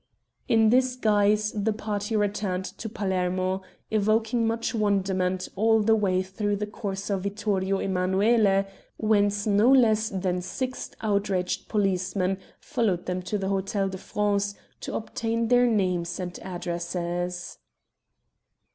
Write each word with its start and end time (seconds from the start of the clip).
In 0.47 0.69
this 0.71 0.95
guise 0.95 1.51
the 1.51 1.71
party 1.73 2.15
returned 2.15 2.65
to 2.65 2.89
Palermo, 2.89 3.61
evoking 3.91 4.47
much 4.47 4.73
wonderment 4.73 5.47
all 5.55 5.79
the 5.79 5.93
way 5.93 6.23
through 6.23 6.55
the 6.55 6.65
Corso 6.65 7.19
Vittorio 7.19 7.77
Emmanuele, 7.77 8.65
whence 8.97 9.45
no 9.45 9.71
less 9.71 10.09
than 10.09 10.41
six 10.41 10.89
outraged 11.01 11.69
policemen 11.69 12.39
followed 12.59 13.05
them 13.05 13.21
to 13.21 13.37
the 13.37 13.49
Hotel 13.49 13.89
de 13.89 13.99
France 13.99 14.55
to 14.79 14.95
obtain 14.95 15.49
their 15.49 15.67
names 15.67 16.19
and 16.19 16.39
addresses. 16.41 17.59